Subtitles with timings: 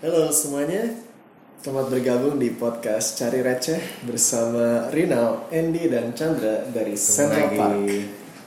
[0.00, 0.96] Halo semuanya,
[1.60, 7.52] selamat bergabung di podcast Cari Receh bersama Rinal, Andy, dan Chandra dari Central.
[7.52, 7.84] Park.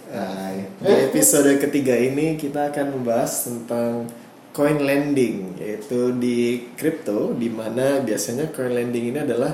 [0.10, 0.66] Hai.
[0.82, 4.10] Di episode ketiga ini kita akan membahas tentang
[4.50, 9.54] coin lending, yaitu di crypto, di mana biasanya coin lending ini adalah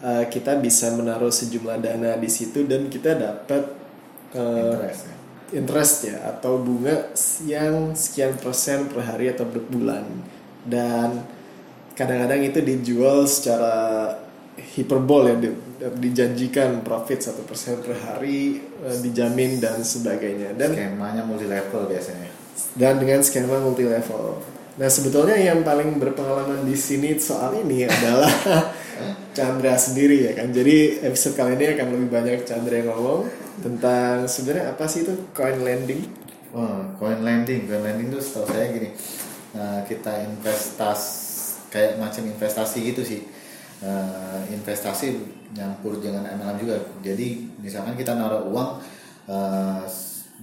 [0.00, 3.68] uh, kita bisa menaruh sejumlah dana di situ dan kita dapat
[4.36, 5.14] uh, Interest ya.
[5.50, 7.12] interest ya atau bunga
[7.44, 10.06] yang sekian persen per hari atau per bulan
[10.66, 11.24] dan
[11.92, 13.74] kadang-kadang itu dijual secara
[14.56, 21.22] hiperbol ya di- dijanjikan profit satu persen per hari eh, dijamin dan sebagainya dan Skemanya
[21.24, 22.28] multi level biasanya.
[22.76, 24.36] dan dengan skema multi level.
[24.76, 28.28] Nah sebetulnya yang paling berpengalaman di sini soal ini adalah
[29.32, 30.52] Chandra sendiri ya kan.
[30.52, 33.24] Jadi episode kali ini akan lebih banyak Chandra yang ngomong
[33.60, 36.04] tentang sebenarnya apa sih itu coin lending.
[36.50, 38.90] Oh, coin lending, coin lending itu setahu saya gini,
[39.54, 41.30] nah, kita investasi
[41.70, 43.22] kayak macam investasi gitu sih,
[43.80, 45.16] Nah, investasi
[45.56, 46.76] nyampur dengan MLM juga.
[47.00, 48.76] Jadi misalkan kita naruh uang,
[49.24, 49.84] eh,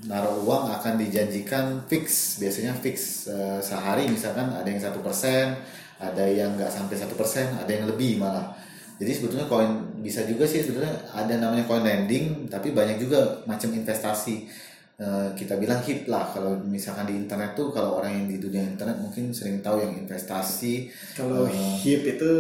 [0.10, 5.54] naruh uang akan dijanjikan fix, biasanya fix eh, sehari misalkan ada yang satu persen,
[6.02, 8.58] ada yang nggak sampai satu persen, ada yang lebih malah.
[8.98, 13.70] Jadi sebetulnya koin bisa juga sih sebetulnya ada namanya coin lending, tapi banyak juga macam
[13.70, 14.50] investasi.
[14.98, 18.66] Eh, kita bilang hip lah kalau misalkan di internet tuh kalau orang yang di dunia
[18.66, 22.32] internet mungkin sering tahu yang investasi Kalau eh, HIP itu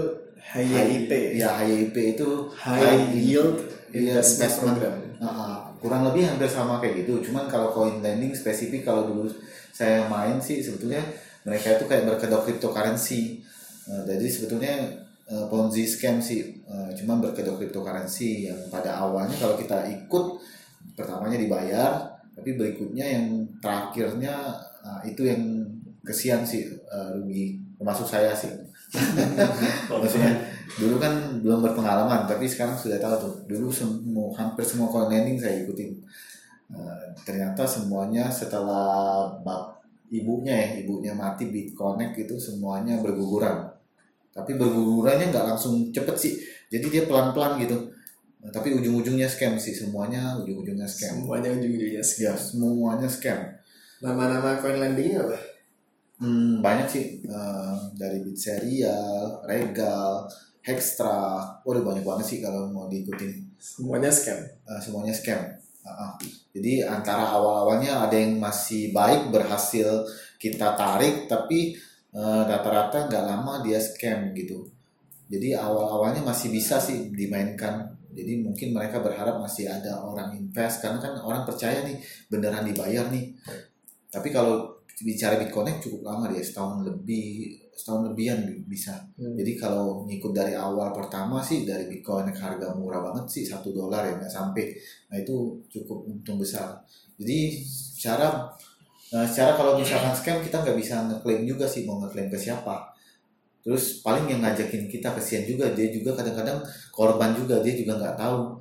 [0.41, 1.37] HYIP.
[1.37, 3.61] ya HYIP itu High Yield
[3.93, 4.77] Iya, Investment investment.
[4.81, 4.95] Program.
[5.21, 5.55] Ah, ah.
[5.77, 7.29] kurang lebih hampir sama kayak gitu.
[7.29, 9.29] Cuman kalau coin lending spesifik kalau dulu
[9.69, 10.99] saya main sih sebetulnya
[11.45, 13.37] mereka itu kayak berkedok cryptocurrency.
[13.85, 14.73] Eh, jadi sebetulnya
[15.29, 20.25] eh, ponzi scam sih, Eh, cuman berkedok cryptocurrency yang pada awalnya kalau kita ikut
[20.97, 23.25] pertamanya dibayar, tapi berikutnya yang
[23.57, 24.53] terakhirnya
[24.85, 25.41] ah, itu yang
[26.05, 28.53] kesian sih eh, rugi, termasuk saya sih.
[29.91, 30.31] Maksudnya
[30.79, 33.33] dulu kan belum berpengalaman, tapi sekarang sudah tahu tuh.
[33.49, 35.91] Dulu semua hampir semua lending saya ikutin.
[36.71, 43.67] Eh, ternyata semuanya setelah bap ibunya ya, ibunya mati Bitconnect itu semuanya berguguran.
[44.31, 46.33] Tapi bergugurannya nggak langsung cepet sih.
[46.71, 47.96] Jadi dia pelan-pelan gitu.
[48.47, 51.19] Nah, tapi ujung-ujungnya scam sih, semuanya ujung-ujungnya scam.
[51.19, 52.31] Semuanya ujung-ujungnya scam.
[52.31, 53.39] Ya, semuanya scam.
[53.99, 55.35] Nama-nama coin lendingnya apa?
[56.23, 60.31] Hmm, banyak sih Eh, dari Bit Serial, Regal,
[60.63, 61.43] Hextra.
[61.67, 63.35] Waduh banyak banget sih kalau mau diikutin.
[63.59, 64.39] Semuanya scam.
[64.39, 65.43] Eh, semuanya scam.
[65.83, 66.11] Ah, ah.
[66.55, 70.07] Jadi antara awal-awalnya ada yang masih baik berhasil
[70.39, 71.75] kita tarik, tapi
[72.15, 74.71] eh, rata-rata nggak lama dia scam gitu.
[75.27, 77.91] Jadi awal-awalnya masih bisa sih dimainkan.
[78.13, 81.97] Jadi mungkin mereka berharap masih ada orang invest karena kan orang percaya nih
[82.31, 83.33] beneran dibayar nih.
[84.07, 88.97] Tapi kalau bicara Bitcoin cukup lama dia setahun lebih setahun lebihan bisa.
[89.13, 89.37] Hmm.
[89.37, 94.01] Jadi kalau ngikut dari awal pertama sih dari Bitcoin harga murah banget sih satu dolar
[94.09, 94.73] ya nggak sampai.
[95.13, 96.81] Nah itu cukup untung besar.
[97.21, 98.49] Jadi secara
[99.13, 102.96] nah, secara kalau misalkan scam kita nggak bisa ngeklaim juga sih mau ngeklaim ke siapa.
[103.67, 106.63] Terus paling yang ngajakin kita kesian juga dia juga kadang-kadang
[106.95, 108.55] korban juga dia juga nggak tahu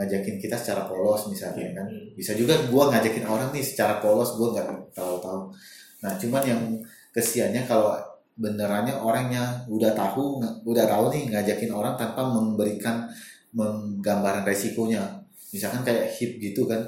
[0.00, 1.84] ngajakin kita secara polos misalnya kan.
[2.16, 5.52] Bisa juga gua ngajakin orang nih secara polos gua nggak tahu-tahu.
[6.00, 6.62] Nah cuman yang
[7.12, 7.92] kesiannya kalau
[8.40, 13.04] benerannya orangnya udah tahu udah tahu nih ngajakin orang tanpa memberikan
[13.52, 15.20] menggambaran resikonya.
[15.52, 16.80] Misalkan kayak hip gitu kan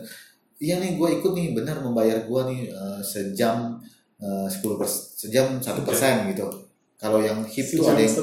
[0.59, 3.79] iya nih gue ikut nih benar membayar gue nih eh, sejam
[4.19, 6.68] eh, 10 pers- sejam satu persen gitu
[6.99, 8.15] kalau yang hip tuh ada yang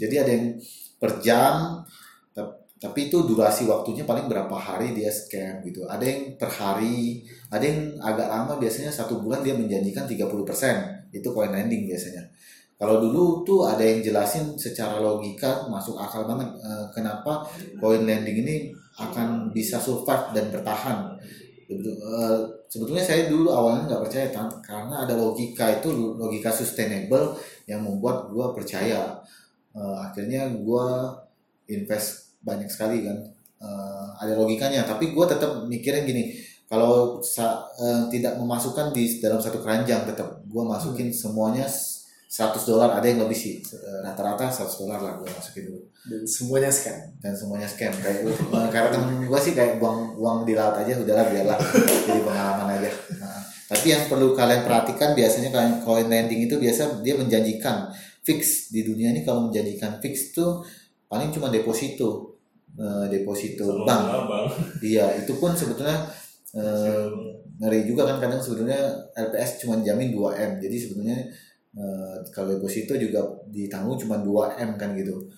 [0.00, 0.46] jadi ada yang
[1.00, 1.80] per jam
[2.36, 5.82] tap- tapi itu durasi waktunya paling berapa hari dia scam gitu.
[5.88, 11.28] Ada yang per hari ada yang agak lama biasanya satu bulan dia menjanjikan 30% itu
[11.34, 12.22] coin lending biasanya.
[12.78, 17.42] Kalau dulu tuh ada yang jelasin secara logika masuk akal banget eh, kenapa
[17.82, 18.56] coin lending ini
[18.98, 21.18] akan bisa survive dan bertahan
[21.68, 22.38] Betul- eh,
[22.72, 27.36] sebetulnya saya dulu awalnya nggak percaya kan karena ada logika itu logika sustainable
[27.68, 29.20] yang membuat gua percaya.
[29.76, 31.12] Eh, akhirnya gua
[31.68, 33.18] invest banyak sekali kan.
[33.60, 36.32] Eh, ada logikanya tapi gua tetap mikirin gini
[36.70, 37.18] kalau
[38.12, 41.64] tidak memasukkan di dalam satu keranjang tetap gua masukin semuanya
[42.28, 43.64] 100 dolar ada yang lebih sih.
[43.64, 45.80] Eh, rata-rata 100 dolar lah gua masukin dulu.
[46.04, 46.98] Dan semuanya scam.
[47.24, 47.92] dan semuanya scam.
[48.04, 48.28] Kayak.
[48.28, 51.56] Eh, karena temen gue sih kayak buang uang di laut aja udahlah biarlah.
[52.04, 52.90] Jadi pengalaman aja.
[53.16, 53.40] Nah,
[53.72, 57.88] tapi yang perlu kalian perhatikan biasanya kalian coin lending itu biasa dia menjanjikan
[58.20, 58.68] fix.
[58.68, 60.60] Di dunia ini kalau menjanjikan fix tuh
[61.08, 62.38] paling cuma deposito
[62.78, 64.30] Eh, deposito bank.
[64.30, 64.46] Bang.
[64.78, 65.98] iya itu pun sebetulnya
[66.54, 67.10] eh,
[67.58, 68.22] ngeri juga kan.
[68.22, 68.78] Kadang sebetulnya
[69.18, 70.52] LPS cuma jamin 2 m.
[70.62, 71.18] Jadi sebetulnya
[71.76, 73.20] Eh, kalau deposito juga
[73.52, 75.28] ditanggung cuma 2 m kan gitu.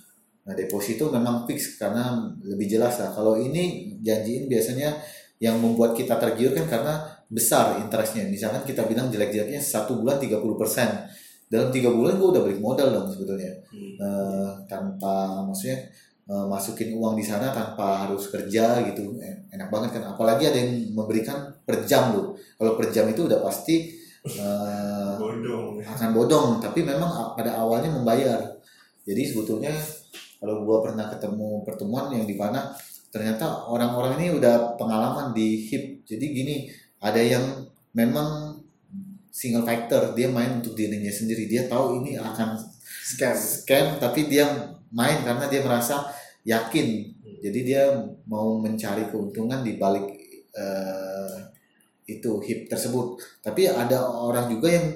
[0.46, 3.10] Nah deposito memang fix karena lebih jelas lah.
[3.10, 4.94] Kalau ini janjiin biasanya
[5.42, 6.94] yang membuat kita tergiur kan karena
[7.26, 8.30] besar interestnya.
[8.30, 13.08] Misalkan kita bilang jelek-jeleknya satu bulan 30% dalam tiga bulan gue udah balik modal dong
[13.10, 13.50] sebetulnya.
[13.74, 13.94] Hmm.
[13.98, 15.82] Eh, tanpa maksudnya
[16.30, 19.18] eh, masukin uang di sana tanpa harus kerja gitu.
[19.18, 20.14] Eh, enak banget kan.
[20.14, 22.38] Apalagi ada yang memberikan per jam loh.
[22.54, 25.80] Kalau per jam itu udah pasti eh, Bodong.
[25.80, 28.40] akan bodong tapi memang pada awalnya membayar.
[29.04, 29.72] Jadi sebetulnya
[30.40, 32.72] kalau gua pernah ketemu pertemuan yang di mana
[33.10, 36.04] ternyata orang-orang ini udah pengalaman di hip.
[36.04, 36.56] Jadi gini
[37.00, 37.64] ada yang
[37.96, 38.60] memang
[39.30, 41.48] single factor dia main untuk dirinya sendiri.
[41.48, 43.34] Dia tahu ini akan scam.
[43.34, 44.46] scam tapi dia
[44.92, 46.06] main karena dia merasa
[46.44, 47.08] yakin.
[47.40, 47.88] Jadi dia
[48.28, 50.04] mau mencari keuntungan di balik
[50.52, 51.09] eh,
[52.18, 53.20] itu hip tersebut.
[53.44, 54.86] Tapi ada orang juga yang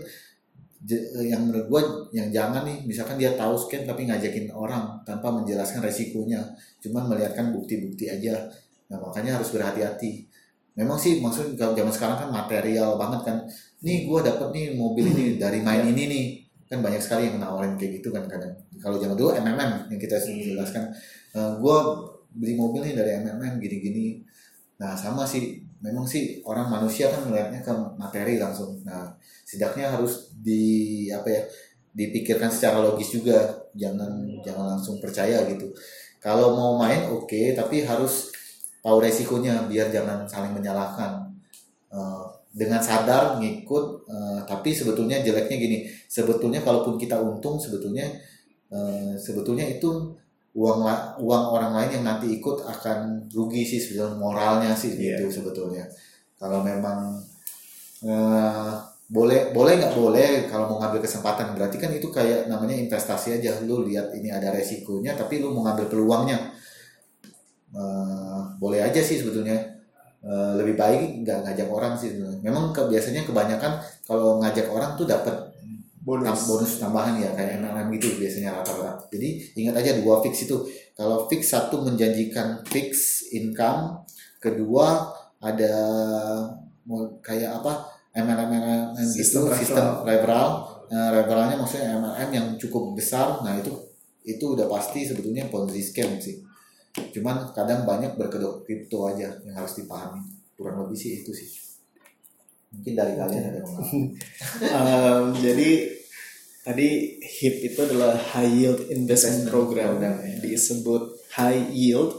[1.25, 1.83] yang menurut gua
[2.13, 6.45] yang jangan nih misalkan dia tahu scam tapi ngajakin orang tanpa menjelaskan resikonya.
[6.85, 8.45] Cuman melihatkan bukti-bukti aja.
[8.93, 10.29] Nah makanya harus berhati-hati.
[10.77, 13.37] Memang sih maksud kalau zaman sekarang kan material banget kan.
[13.81, 16.25] Nih gua dapet nih mobil ini dari main ini nih.
[16.69, 18.53] Kan banyak sekali yang nawarin kayak gitu kan kadang.
[18.77, 20.37] Kalau zaman dulu MMM yang kita Hmm.
[20.37, 20.85] jelaskan.
[21.33, 21.97] Eh, gua
[22.35, 24.21] beli mobil nih dari MMM gini-gini.
[24.85, 28.81] Nah sama sih memang sih orang manusia kan melihatnya ke materi langsung.
[28.89, 29.13] Nah
[29.45, 31.43] setidaknya harus di apa ya
[31.93, 33.69] dipikirkan secara logis juga.
[33.77, 35.69] Jangan jangan langsung percaya gitu.
[36.25, 38.33] Kalau mau main oke tapi harus
[38.81, 41.29] tahu resikonya biar jangan saling menyalahkan.
[41.93, 45.79] Eh, dengan sadar ngikut eh, tapi sebetulnya jeleknya gini.
[46.09, 48.09] Sebetulnya kalaupun kita untung sebetulnya
[48.73, 50.17] eh, sebetulnya itu
[50.55, 52.99] uang la- uang orang lain yang nanti ikut akan
[53.35, 55.19] rugi sih sebetulnya moralnya sih Iya.
[55.19, 55.85] gitu sebetulnya.
[56.39, 57.19] Kalau memang
[58.05, 58.73] eh,
[59.05, 63.61] boleh boleh nggak boleh kalau mau ngambil kesempatan berarti kan itu kayak namanya investasi aja.
[63.69, 66.39] Lu lihat ini ada resikonya tapi lu mau ngambil peluangnya.
[67.75, 69.57] Eh, boleh aja sih sebetulnya.
[70.25, 72.11] Eh, lebih baik nggak ngajak orang sih
[72.43, 73.79] memang ke, biasanya kebanyakan
[74.09, 75.37] kalau ngajak orang tuh dapat
[76.05, 79.09] bonus bonus tambahan ya kayak MLM gitu biasanya rata-rata.
[79.09, 80.57] Jadi ingat aja dua fix itu.
[80.93, 84.05] Kalau fix satu menjanjikan fix income,
[84.37, 85.09] kedua
[85.41, 85.75] ada
[87.25, 89.57] kayak apa MLM MLM gitu referral.
[89.57, 90.49] sistem referral.
[90.93, 93.41] Nah, referralnya maksudnya MLM yang cukup besar.
[93.41, 93.73] Nah itu
[94.29, 96.45] itu udah pasti sebetulnya ponzi scam sih.
[96.95, 100.21] Cuman kadang banyak berkedok kripto aja yang harus dipahami.
[100.55, 101.49] Kurang lebih sih itu sih.
[102.85, 103.73] Mungkin dari kalian ada yang
[104.77, 105.71] Um, jadi
[106.61, 110.37] tadi HIP itu adalah High Yield Investment Program Program, ya.
[110.45, 112.13] disebut High Yield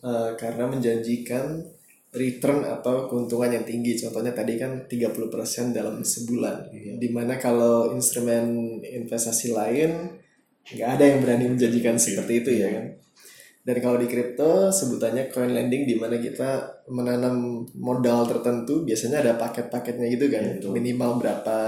[0.00, 1.68] uh, karena menjanjikan
[2.16, 4.00] return atau keuntungan yang tinggi.
[4.00, 6.72] Contohnya tadi kan 30% dalam sebulan.
[6.72, 6.92] Iya.
[6.96, 10.16] Di mana kalau instrumen investasi lain
[10.64, 12.86] nggak ada yang berani menjanjikan seperti itu ya kan.
[13.66, 19.32] Dan kalau di kripto sebutannya coin lending di mana kita menanam modal tertentu biasanya ada
[19.38, 20.42] paket-paketnya gitu kan.
[20.42, 20.70] Iya, betul.
[20.74, 21.58] Minimal berapa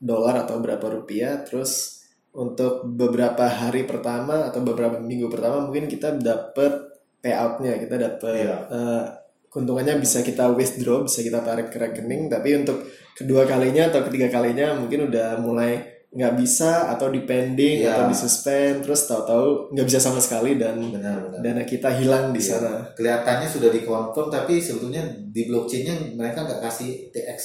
[0.00, 2.02] dolar atau berapa rupiah terus
[2.34, 8.56] untuk beberapa hari pertama atau beberapa minggu pertama mungkin kita dapat payoutnya kita dapat Iya.
[8.68, 9.02] eh,
[9.48, 12.82] keuntungannya bisa kita withdraw bisa kita tarik ke rekening tapi untuk
[13.14, 17.90] kedua kalinya atau ketiga kalinya mungkin udah mulai nggak bisa atau depending Iya.
[17.90, 21.42] atau disuspend terus tahu-tahu nggak bisa sama sekali dan benar-benar.
[21.42, 22.48] dana kita hilang di Iya.
[22.54, 27.40] sana kelihatannya sudah dikonfirm tapi sebetulnya di blockchainnya mereka nggak kasih TX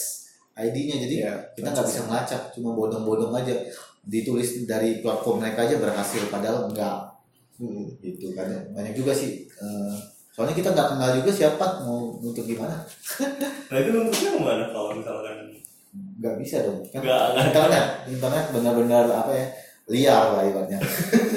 [0.56, 3.58] ID-nya jadi Iya, kita nggak bisa melacak cuma bodong-bodong aja
[4.02, 7.10] ditulis dari platform mereka aja berhasil padahal enggak
[7.56, 7.84] Hmm.
[8.00, 9.94] gitu kan banyak juga sih eh,
[10.30, 12.80] soalnya kita nggak kenal juga siapa mau untuk gimana
[13.68, 15.52] Nah itu nuntutnya ke mana kalau misalkan
[15.92, 19.48] nggak bisa dong kan nggak internet internet benar-benar apa ya
[19.90, 20.80] liar lah ibaratnya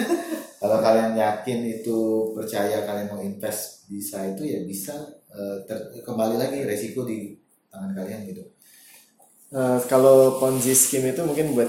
[0.61, 1.99] kalau kalian yakin itu
[2.31, 4.93] percaya kalian mau invest bisa itu ya bisa
[5.65, 7.33] ter- kembali lagi resiko di
[7.69, 8.45] tangan kalian gitu
[9.53, 11.69] Eh, kalau Ponzi scheme itu mungkin buat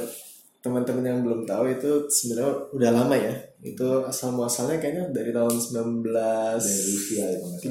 [0.64, 3.36] teman-teman yang belum tahu itu sebenarnya udah lama ya.
[3.60, 7.68] Itu asal muasalnya kayaknya dari tahun 1930 dari Rusia ya kalau nggak salah.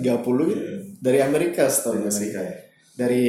[0.52, 0.76] gitu.
[1.00, 2.12] Dari Amerika setahu dari.
[2.12, 2.54] Amerika ya
[2.92, 3.24] Dari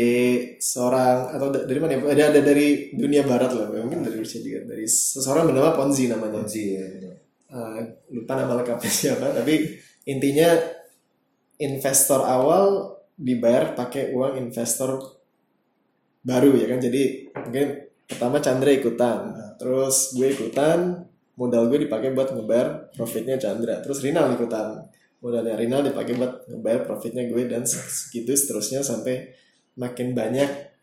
[0.59, 1.99] seorang atau da- dari mana ya?
[2.03, 4.67] Ada ada dari dunia barat lah, mungkin dari Rusia juga.
[4.67, 6.43] Dari seseorang bernama Ponzi namanya.
[6.43, 6.85] Ponzi ya
[7.53, 7.79] Eh,
[8.09, 9.61] lupa nama lengkapnya siapa, tapi
[10.09, 10.57] intinya
[11.61, 14.97] investor awal dibayar pakai uang investor
[16.23, 17.03] baru ya kan jadi
[17.35, 17.67] mungkin
[18.07, 21.03] pertama Chandra ikutan terus gue ikutan
[21.37, 24.87] modal gue dipakai buat ngebayar profitnya Chandra terus Rinal ikutan
[25.19, 29.35] modalnya Rinal dipakai buat ngebayar profitnya gue dan segitu seterusnya sampai
[29.75, 30.73] makin banyak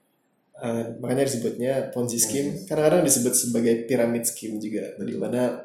[0.61, 2.53] Eh, makanya disebutnya Ponzi scheme.
[2.69, 5.57] Kadang-kadang disebut sebagai pyramid scheme juga, di mana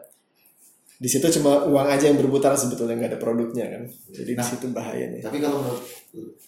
[0.96, 3.84] di situ cuma uang aja yang berputar sebetulnya nggak ada produknya kan.
[4.15, 4.48] Jadi di Nah.
[4.48, 5.20] situ bahayanya.
[5.20, 5.84] Tapi kalau menurut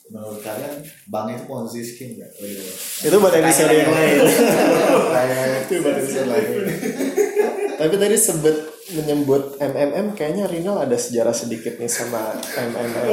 [0.07, 0.79] menurut kalian
[1.11, 2.31] bank itu ponzi scheme nggak?
[2.39, 2.63] Oh, iya.
[3.03, 4.15] Itu buat episode yang lain.
[5.67, 6.47] Itu buat episode lain.
[7.75, 8.55] Tapi tadi sebut
[8.87, 13.07] menyebut MMM kayaknya Rinal ada sejarah sedikit nih sama MMM.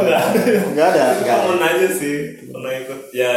[0.71, 1.05] Enggak ada.
[1.19, 3.33] Enggak mau nanya sih, pernah ikut ya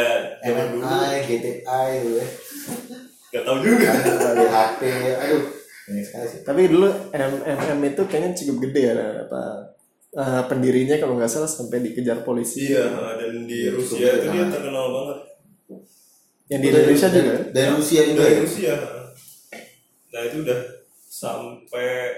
[0.46, 0.84] zaman dulu.
[0.86, 2.26] MMI, GTI gitu ya.
[3.28, 3.90] Gak tau juga.
[4.38, 4.82] BHP,
[5.18, 5.44] aduh.
[5.88, 6.40] Banyak sekali sih.
[6.46, 8.94] Tapi dulu MMM itu kayaknya cukup gede ya
[9.26, 9.42] apa
[10.14, 12.70] eh, pendirinya kalau nggak salah sampai dikejar polisi.
[12.70, 12.86] Iya,
[13.18, 15.18] dan di Rusia itu dia terkenal banget.
[16.48, 17.32] Yang di Indonesia juga.
[17.34, 17.42] kan?
[17.52, 18.40] Dari Rusia juga Dari ya?
[18.46, 18.76] Rusia.
[20.08, 20.60] Nah itu udah
[21.18, 22.14] sampai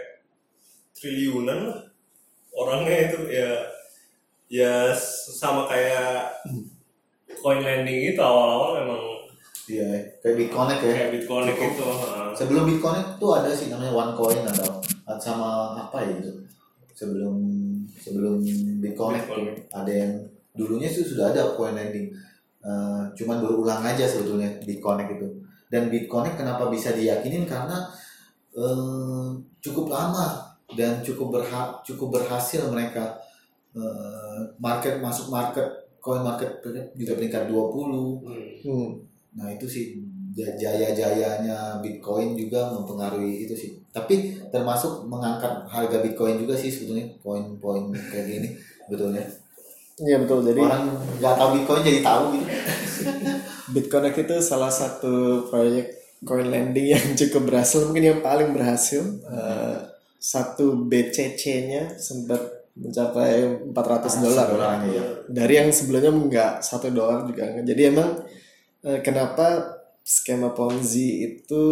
[0.91, 1.79] triliunan lah
[2.51, 3.51] orangnya itu ya
[4.51, 4.73] ya
[5.39, 6.35] sama kayak
[7.39, 9.01] coin landing itu awal-awal memang
[9.69, 10.93] Iya, kayak Bitconnect ya.
[10.97, 11.61] kayak Bitcoin itu.
[12.33, 14.81] Sebelum Bitconnect tuh ada sih namanya OneCoin atau
[15.21, 16.41] sama apa ya gitu.
[16.97, 17.37] Sebelum
[17.93, 18.41] sebelum
[18.81, 19.69] Bitconnect tuh Bitconnect.
[19.69, 20.11] ada yang
[20.57, 22.09] dulunya sih sudah ada coin lending.
[22.65, 25.37] Eh, cuman berulang aja sebetulnya Bitconnect itu.
[25.69, 27.93] Dan Bitconnect kenapa bisa diyakinin karena
[28.55, 29.27] eh,
[29.63, 30.27] cukup lama
[30.73, 33.17] dan cukup berha cukup berhasil mereka
[33.75, 35.67] eh, market masuk market
[35.99, 36.61] coin market
[36.95, 38.21] juga peringkat 20
[38.59, 38.91] Hmm.
[39.39, 39.85] Nah itu sih
[40.35, 43.71] ja- jaya-jayanya Bitcoin juga mempengaruhi itu sih.
[43.95, 48.49] Tapi termasuk mengangkat harga Bitcoin juga sih sebetulnya poin-poin kayak gini
[48.91, 49.23] betulnya.
[49.99, 50.39] Iya betul.
[50.47, 50.83] Jadi Orang
[51.19, 52.47] nggak tahu Bitcoin jadi tahu gitu.
[53.73, 59.01] Bitconnect itu salah satu proyek coin lending yang cukup berhasil, mungkin yang paling berhasil.
[59.25, 59.77] Eh,
[60.19, 64.47] satu BCC-nya sempat mencapai 400 dolar.
[64.87, 65.03] Ya.
[65.27, 67.47] Dari yang sebelumnya nggak satu dolar juga.
[67.47, 67.65] nggak.
[67.67, 68.09] Jadi emang
[68.83, 71.63] eh, kenapa skema Ponzi itu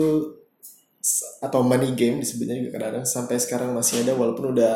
[1.39, 4.75] atau money game disebutnya juga kadang-kadang sampai sekarang masih ada walaupun udah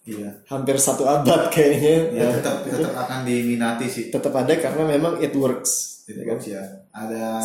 [0.00, 0.42] Iya.
[0.48, 1.96] hampir satu abad kayaknya.
[2.16, 4.08] Ya tetap tetap akan diminati sih.
[4.08, 6.02] tetap ada karena memang it works.
[6.08, 6.38] Itu ya kan?
[6.42, 6.62] ya.
[6.90, 7.38] Ada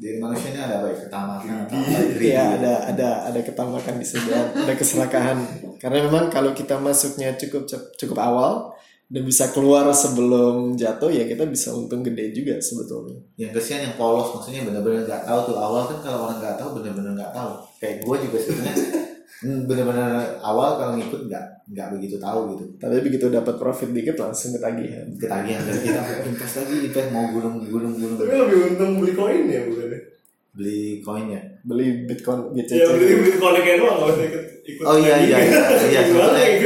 [0.00, 2.32] di manusianya ada baik ketamakan, baik greedy.
[2.32, 4.28] Iya ada ada ada ketamakan di sini.
[4.32, 5.38] Ada keserakahan.
[5.80, 7.64] Karena memang kalau kita masuknya cukup
[7.96, 8.76] cukup awal
[9.10, 13.18] dan bisa keluar sebelum jatuh ya kita bisa untung gede juga sebetulnya.
[13.34, 14.36] yang kesian yang polos.
[14.38, 15.56] Maksudnya benar-benar nggak tahu tuh.
[15.58, 17.50] Awal kan kalau orang nggak tahu benar-benar nggak tahu.
[17.82, 18.76] Kayak gue juga sebenarnya
[19.42, 22.64] hmm, benar-benar awal kalau ngikut nggak nggak begitu tahu gitu.
[22.82, 25.06] Tapi begitu dapat profit dikit langsung ketagihan.
[25.14, 28.18] ketagihan dari kita invest lagi invest mau gulung gulung gulung.
[28.18, 30.10] Tapi lebih untung beli koin ya bukan?
[30.50, 32.82] beli koinnya Beli Bitcoin BCC.
[32.82, 34.84] Ya beli beli koinnya doang nggak usah ikut ikut.
[34.84, 35.60] oh iya iya iya.
[35.94, 36.02] Iya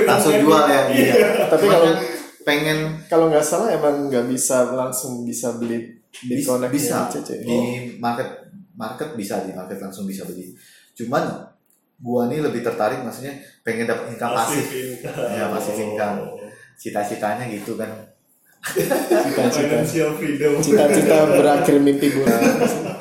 [0.09, 1.15] langsung jual ya iya.
[1.53, 1.89] Tapi Cuman kalau
[2.45, 2.79] pengen
[3.13, 7.11] kalau nggak salah emang nggak bisa langsung bisa beli Bitcoin bisa.
[7.45, 7.59] di
[8.01, 8.29] market
[8.75, 10.57] market bisa di market langsung bisa beli.
[10.97, 11.54] Cuman
[12.05, 13.33] gua nih lebih tertarik maksudnya
[13.65, 14.65] pengen dapat income pasif.
[15.09, 16.19] Ya, passive income.
[16.75, 17.87] cita-citanya gitu kan
[18.65, 19.85] Cita-cita.
[19.85, 20.53] Financial freedom.
[20.59, 22.33] Cita-cita berakhir mimpi buruk.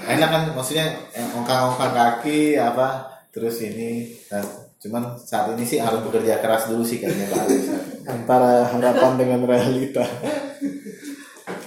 [0.04, 4.44] enak kan maksudnya eh, ongkang-ongkang kaki apa terus ini nah,
[4.78, 7.64] cuman saat ini sih harus bekerja keras dulu sih kayaknya Pak Alex.
[8.04, 10.04] antara harapan dengan realita.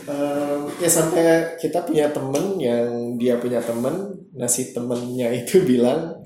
[0.07, 6.14] Em, ya sampai kita punya temen yang dia punya temen, nah si temennya itu bilang
[6.23, 6.25] "Eh,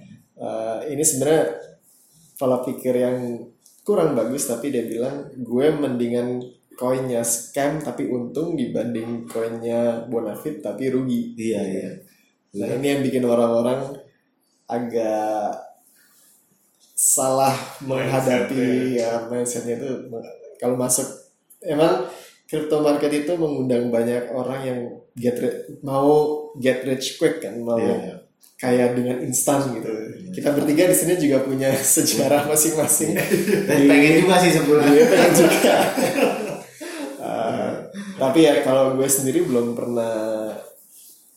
[0.86, 1.44] ini sebenarnya
[2.36, 3.18] pola pikir yang
[3.84, 6.40] kurang bagus tapi dia bilang gue mendingan
[6.78, 11.36] koinnya scam tapi untung dibanding koinnya bonafit tapi rugi.
[11.36, 11.90] iya iya
[12.50, 13.94] Nah ini yang bikin orang-orang
[14.66, 15.54] agak
[16.98, 19.88] salah menghadapi ya mindsetnya itu
[20.58, 21.06] kalau masuk
[21.64, 22.04] emang
[22.44, 24.78] crypto market itu mengundang banyak orang yang
[25.14, 25.38] get
[25.86, 28.16] mau get rich quick kan mau Iya, iya.
[28.60, 29.88] Kaya dengan instan gitu.
[30.36, 33.16] Kita bertiga di sini juga punya sejarah masing-masing.
[33.64, 34.84] Dan pengen juga sih sebulan.
[34.84, 35.76] Gue pengen juga.
[37.16, 37.70] Uh,
[38.22, 40.52] tapi ya kalau gue sendiri belum pernah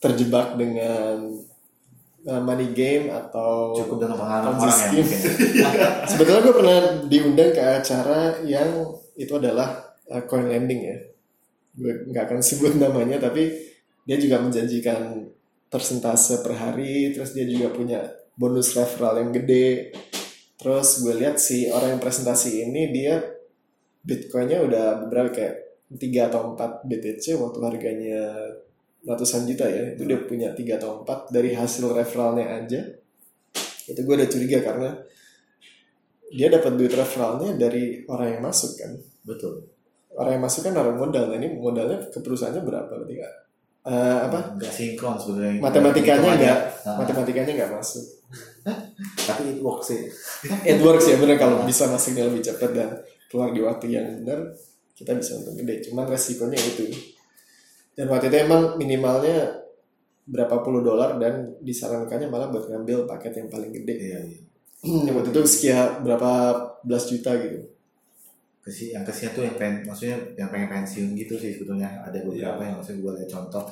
[0.03, 1.31] terjebak dengan
[2.27, 5.19] uh, money game atau cukup dengan pengalaman orang yang mungkin.
[6.11, 10.97] Sebetulnya gue pernah diundang ke acara yang itu adalah uh, coin lending ya.
[11.71, 13.47] Gue nggak akan sebut namanya tapi
[14.03, 15.31] dia juga menjanjikan
[15.73, 18.05] persentase per hari, terus dia juga punya
[18.37, 19.89] bonus referral yang gede.
[20.61, 23.17] Terus gue lihat si orang yang presentasi ini dia
[24.05, 25.55] bitcoinnya udah berapa kayak
[25.89, 28.21] 3 atau 4 BTC waktu harganya
[29.01, 29.97] ratusan juta ya.
[29.97, 32.85] Itu dia punya 3 atau 4 dari hasil referralnya aja.
[33.89, 34.93] Itu gue udah curiga karena
[36.33, 39.69] dia dapat duit referralnya dari orang yang masuk kan betul
[40.17, 43.35] orang yang masuk kan naruh modal nah ini modalnya ke perusahaannya berapa berarti nggak
[43.87, 44.55] eh, apa?
[44.55, 45.59] Nggak sinkron sebenarnya.
[45.59, 48.05] Matematikanya nggak Nah, matematikanya nggak masuk.
[49.23, 50.03] Tapi it works sih.
[50.67, 51.35] It works ya bener.
[51.39, 52.89] Kalau bisa masuknya lebih cepat dan
[53.31, 54.51] keluar di waktu yang benar
[54.95, 55.83] kita bisa untung gede.
[55.89, 56.91] Cuman resikonya itu.
[57.95, 59.63] Dan waktu itu emang minimalnya
[60.23, 63.95] berapa puluh dolar dan disarankannya malah buat ngambil paket yang paling gede.
[63.95, 64.39] Iya iya.
[64.83, 66.31] Yang waktu itu sekian berapa
[66.83, 67.72] belas juta gitu
[68.63, 71.99] Kesi, yang kesian tuh yang pengen maksudnya yang pengen pensiun gitu sih sebetulnya.
[71.99, 72.67] Ada beberapa Iya.
[72.71, 73.63] yang maksudnya gue lihat contoh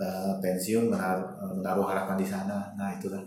[0.00, 2.72] eh, pensiun menaruh, eh, menaruh harapan di sana.
[2.72, 3.20] Nah itu kan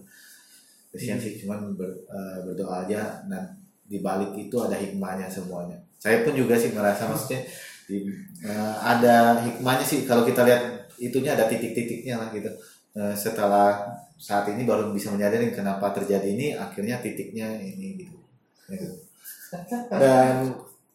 [0.90, 1.26] kesian Hmm.
[1.26, 3.22] sih cuman ber- eh, berdoa aja.
[3.30, 3.46] Dan
[3.86, 5.78] di balik itu ada hikmahnya semuanya.
[6.02, 7.46] Saya pun juga sih merasa maksudnya
[7.86, 8.10] di,
[8.42, 10.02] eh, ada hikmahnya sih.
[10.02, 12.50] Kalau kita lihat itunya ada titik-titiknya lah gitu.
[12.98, 13.86] Eh, setelah
[14.18, 18.18] saat ini baru bisa menyadari kenapa terjadi ini akhirnya titiknya ini gitu.
[18.66, 18.90] Gitu.
[20.02, 20.50] dan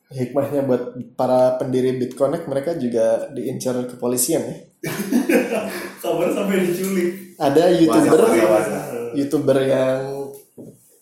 [0.09, 0.83] hikmahnya buat
[1.15, 4.57] para pendiri BitConnect mereka juga diincar kepolisian ya
[6.03, 7.37] Kabar sampai diculik.
[7.37, 8.83] ada youtuber Wajar, wajar.
[9.13, 9.99] youtuber yang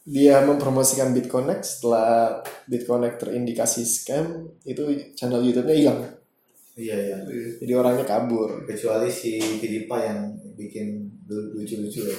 [0.02, 4.26] dia mempromosikan BitConnect setelah BitConnect terindikasi scam
[4.62, 4.82] itu
[5.14, 6.00] channel YouTube-nya hilang
[6.74, 7.16] iya iya
[7.56, 10.18] jadi orangnya kabur kecuali si Pidipa yang
[10.54, 12.16] bikin lu- lucu-lucu ya.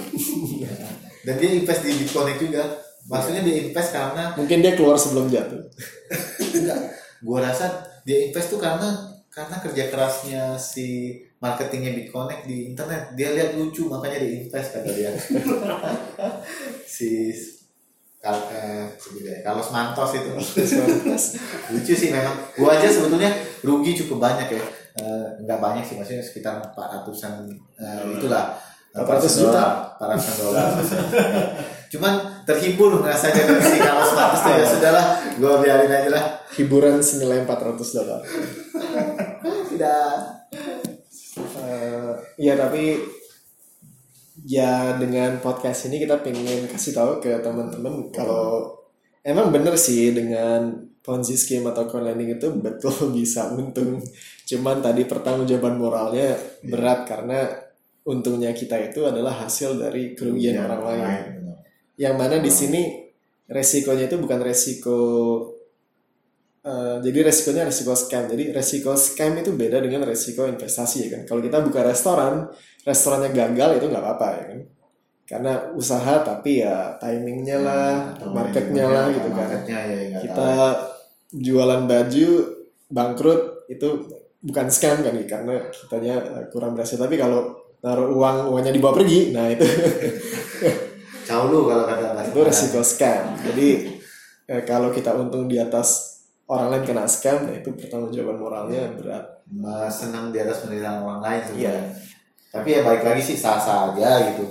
[1.26, 2.64] Dan dia invest di Bitcoin juga.
[3.08, 5.64] Maksudnya dia invest karena mungkin dia keluar sebelum jatuh.
[6.52, 6.80] Enggak,
[7.24, 13.16] gua rasa dia invest tuh karena karena kerja kerasnya si marketingnya Bitcoin di internet.
[13.16, 15.12] Dia lihat lucu makanya dia invest kata dia.
[16.98, 17.32] si
[18.18, 18.86] Kal eh,
[19.46, 20.32] Carlos Mantos itu.
[21.72, 22.36] Lucu sih memang.
[22.60, 23.32] Gua aja sebetulnya
[23.64, 24.64] rugi cukup banyak ya.
[24.98, 27.48] Eh, nggak banyak sih maksudnya sekitar 400an
[27.78, 28.58] eh, itulah.
[28.92, 29.88] 400 juta.
[29.98, 30.70] 400 dolar
[31.94, 32.14] cuman
[32.48, 36.26] terhibur rasanya dari si Mantos tuh ya sudahlah gua biarin aja lah.
[36.56, 38.24] Hiburan senilai 400 dolar.
[39.68, 40.12] Tidak.
[41.38, 42.96] Eh, ya tapi
[44.48, 48.72] ya dengan podcast ini kita pengen kasih tahu ke teman-teman kalau
[49.28, 54.00] emang bener sih dengan Ponzi scheme atau coin lending itu betul bisa untung.
[54.44, 57.48] Cuman tadi pertanggungjawaban moralnya berat karena
[58.04, 61.47] untungnya kita itu adalah hasil dari kerugian Iya, orang lain.
[61.98, 62.82] Yang mana di sini
[63.50, 65.00] resikonya itu bukan resiko
[66.62, 68.30] eh, jadi resikonya resiko scam.
[68.30, 71.22] Jadi resiko scam itu beda dengan resiko investasi ya kan.
[71.26, 72.48] Kalau kita buka restoran,
[72.84, 74.60] restorannya gagal itu nggak apa-apa ya kan.
[75.28, 79.50] Karena usaha tapi ya timingnya lah, Atau marketnya lah gitu kan.
[79.68, 81.36] ya nggak Kita tahu.
[81.36, 82.30] jualan baju
[82.88, 83.88] bangkrut itu
[84.40, 86.16] bukan scam kan karena kitanya
[86.48, 86.96] kurang berhasil.
[86.96, 89.66] Tapi kalau naruh uang uangnya dibawa pergi, nah itu
[91.28, 93.36] Jauh lu kalau kata Mas itu resiko scam.
[93.44, 94.00] Jadi
[94.48, 99.44] eh, kalau kita untung di atas orang lain kena scam, nah itu pertanggungjawaban moralnya berat.
[99.52, 101.68] Mas senang di atas penderitaan orang lain sebenarnya.
[101.68, 101.76] Iya.
[102.48, 104.46] Tapi ya baik lagi sih sah-sah aja gitu.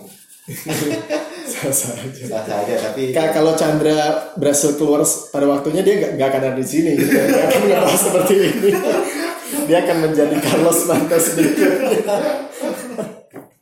[1.56, 2.22] Sasa aja.
[2.28, 5.00] Sah-sah aja tapi Ka- kalau Chandra berhasil keluar
[5.32, 7.16] pada waktunya dia gak, gak akan ada di sini, gitu.
[7.16, 8.70] Gak akan seperti ini.
[9.64, 11.72] Dia akan menjadi Carlos Mantas sedikit.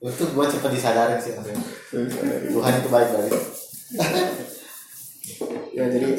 [0.05, 1.63] untuk gua cepat disadarin sih maksudnya.
[2.51, 3.33] Tuhan itu baik banget.
[5.75, 6.11] ya jadi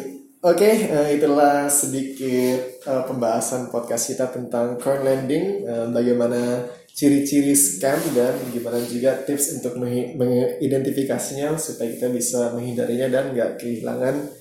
[0.43, 6.63] oke eh, itulah sedikit eh, pembahasan podcast kita tentang coin lending eh, bagaimana
[6.95, 9.75] ciri-ciri scam dan gimana juga tips untuk
[10.15, 14.31] mengidentifikasinya supaya kita bisa menghindarinya dan nggak kehilangan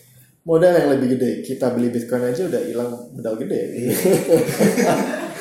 [0.47, 3.90] modal yang lebih gede kita beli bitcoin aja udah hilang modal gede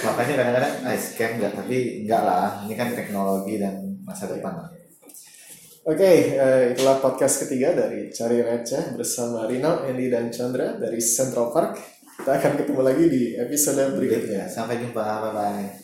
[0.03, 2.47] Makanya kadang-kadang ah, scam enggak tapi enggak lah.
[2.67, 4.72] Ini kan teknologi dan masa depan.
[5.84, 11.52] Oke, eh, itulah podcast ketiga dari Cari Receh bersama Rinal, Andy, dan Chandra dari Central
[11.52, 11.76] Park.
[12.24, 14.48] Kita akan ketemu lagi di episode berikutnya.
[14.48, 15.04] Sampai jumpa.
[15.04, 15.83] Bye bye.